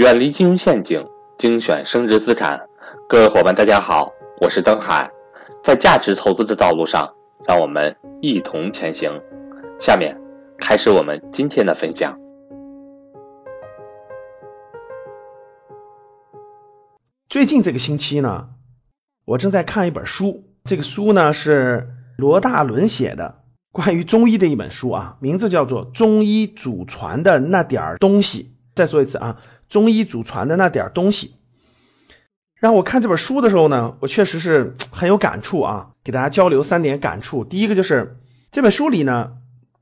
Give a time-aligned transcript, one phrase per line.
[0.00, 2.58] 远离金融陷阱，精选升值资产。
[3.06, 5.10] 各位伙伴，大家好，我是登海。
[5.62, 7.12] 在价值投资的道路上，
[7.46, 9.20] 让我们一同前行。
[9.78, 10.18] 下面
[10.56, 12.18] 开始我们今天的分享。
[17.28, 18.48] 最近这个星期呢，
[19.26, 28.54] 我正在看一本书，这个书呢是罗大伦写的，关于中医的一本书啊，名字叫做《中医祖传的那点儿东西》。
[28.80, 29.36] 再说一次啊，
[29.68, 31.34] 中医祖传的那点东西，
[32.58, 35.88] 让我看这本书的时候呢，我确实是很有感触啊。
[36.02, 37.44] 给大家交流三点感触。
[37.44, 38.16] 第一个就是
[38.52, 39.32] 这本书里呢，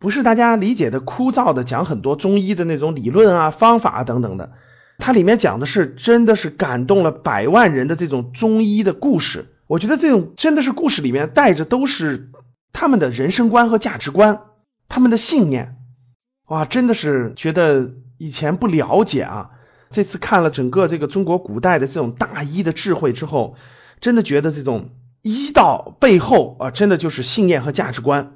[0.00, 4.50] 不是大家理解的枯燥的讲很多中医的那种理论啊、方法啊等等的，
[4.98, 9.54] 它里面讲的是真的是感动了百万人的这种中医的故事。
[9.68, 12.32] 我觉得这种真的是故事里面带着都是
[12.72, 14.40] 他们的人生观和价值观，
[14.88, 15.76] 他们的信念，
[16.48, 17.92] 哇，真的是觉得。
[18.20, 19.50] 以前不了解啊，
[19.90, 23.54] 这次看了整个这个中国古代的这种大医的智慧之后，
[24.00, 24.90] 真的觉得这种
[25.22, 28.32] 医道背后啊，真的就是信念和价值观。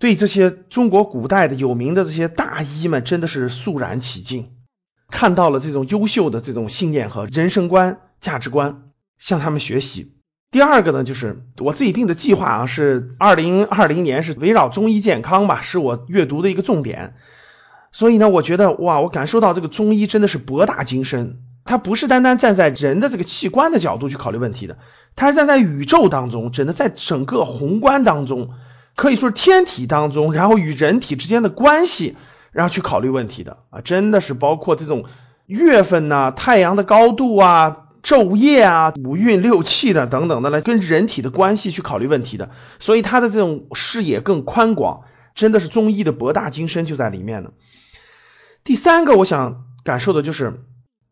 [0.00, 4.50] 对这些中国古代的有名的这些大医们，真的是肃然起敬，
[5.12, 10.16] 看到了这种优秀的这种信念和人生观、价值观，向他们学习。
[10.50, 17.14] 第二个呢，就是我自己定的计划啊，是二零二零年是围绕中医健康吧，是我阅读的一个重点。
[17.92, 24.78] 所以呢，我觉得哇，我感受到这个中医真的是博大精深，它不是单单站在人的这个器官的角度去考虑问题的，
[25.16, 28.50] 它是站在宇宙当中，真的在整个宏观当中，
[28.94, 32.16] 可以说是天体当中，然后与人体之间的关系，
[32.52, 33.58] 然后去考虑问题的。
[33.70, 35.04] 啊，真的是包括这种
[35.46, 45.02] 月份呐、太阳的高度啊、昼夜啊、五运六气的等等的来跟人体的关系去考虑问题的，所以它的这种视野更宽广，
[45.34, 47.52] 真的是中医的博大精深就在里面呢。
[48.64, 50.62] 第三个，我想感受的就是，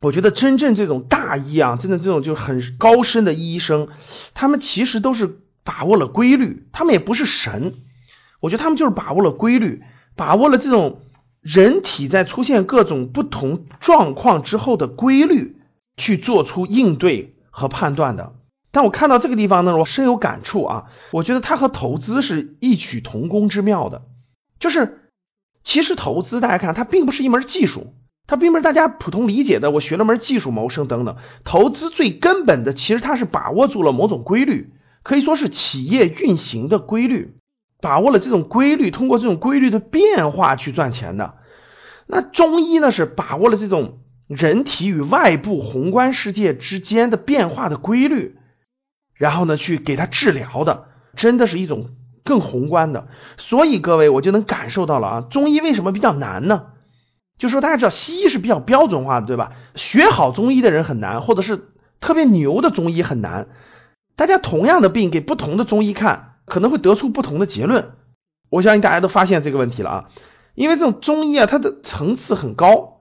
[0.01, 3.89] 我觉得真正这种大医啊，真的这种就很高深的医生，
[4.35, 7.75] 他们其实都是把握了规律，他们也不是神，
[8.41, 9.83] 我觉得他们就是把握了规律，
[10.15, 11.01] 把握了这种
[11.41, 15.57] 人体在出现各种不同状况之后的规律，
[15.97, 18.35] 去做出应对和判断的。
[18.79, 24.03] 但我看到这个地方呢，我深有感触啊，我觉得它和投资是异曲同工之妙的，
[24.61, 25.01] 就是。
[25.65, 27.93] 其实投资，大家看，它并不是一门技术，
[28.27, 29.73] 它并不是大家普通理解的。
[29.73, 31.17] 我学了门技术谋生等等。
[31.45, 34.73] 投资最根本的，其实它是把握住了某种规律，
[35.03, 37.37] 可以说是企业运行的规律，
[37.83, 41.35] 把握了这种规律，通过这种规律的变化去赚钱的。
[42.07, 48.38] 那中医呢，是把握了这种人体与外部宏观世界之间的变化的规律，
[49.19, 51.91] 然后呢，去给他治疗的，真的是一种。
[52.25, 53.09] 更宏观的，
[53.39, 56.67] 所以各位我就能感受到了啊，中医为什么比较难呢？
[57.39, 59.53] 就说大家知道西医是比较标准化的，对吧？
[59.77, 61.71] 学好中医的人很难，或者是
[62.01, 63.49] 特别牛的中医很难。
[64.15, 67.93] 大家同样的病给不同的中医看，可能会得出不同的结论。
[68.51, 70.11] 我相信大家都发现这个问题了啊，
[70.55, 72.99] 因为这种中医啊，它的层次很高，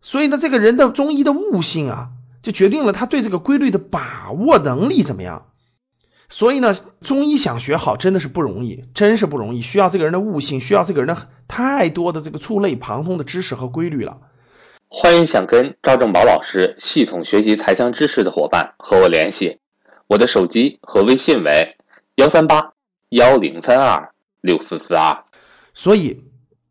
[0.00, 2.08] 所以呢，这个人的中医的悟性啊，
[2.46, 5.50] 就决定了他对这个规律的把握能力怎么样。
[6.28, 14.18] 所以呢，中医想学好真的是不容易，真是不容易，需要这个人的悟性，需要这个人的太多的这个触类旁通的知识和规律了。
[14.86, 19.58] 欢迎想跟赵正宝老师系统学习财商知识的伙伴和我联系，
[20.06, 21.76] 我的手机和微信为
[22.14, 22.74] 幺三八
[23.08, 25.24] 幺零三二六四四二。
[25.74, 26.22] 所以，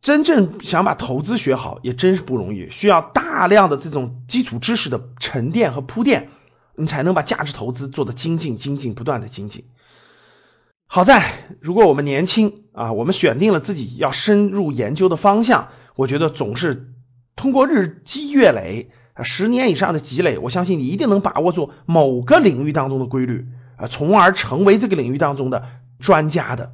[0.05, 6.29] 真正想把投资学好也真是不容易，需要大量的这种基础知识的沉淀和铺垫。
[6.75, 9.65] 你才能把价值投资做得精进、精进、不断的精进。
[10.85, 11.23] 好在，
[11.59, 16.93] 如果我们年轻啊，我们选定了自己要深入研究的方向，我觉得总是
[17.35, 25.65] 通过日积月累啊，十年以上的积累，我相信你一定能把握住某个领域当中的规律啊，从而成为这个领域当中的
[25.99, 26.73] 专家的。